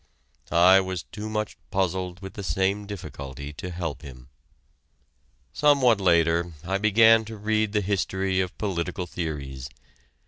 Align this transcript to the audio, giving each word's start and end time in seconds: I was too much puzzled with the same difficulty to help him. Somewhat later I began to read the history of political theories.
I 0.49 0.81
was 0.81 1.03
too 1.03 1.29
much 1.29 1.59
puzzled 1.69 2.21
with 2.21 2.33
the 2.33 2.41
same 2.41 2.87
difficulty 2.87 3.53
to 3.53 3.69
help 3.69 4.01
him. 4.01 4.29
Somewhat 5.53 6.01
later 6.01 6.53
I 6.63 6.79
began 6.79 7.23
to 7.25 7.37
read 7.37 7.71
the 7.71 7.81
history 7.81 8.41
of 8.41 8.57
political 8.57 9.05
theories. 9.05 9.69